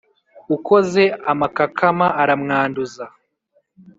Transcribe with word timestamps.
Ukoze 0.55 1.03
amakakama, 1.31 2.07
aramwanduza, 2.21 3.05